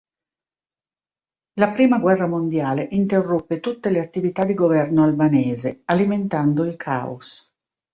[1.61, 7.53] La Prima guerra mondiale interruppe tutte le attività di governo albanese, alimentando il caos.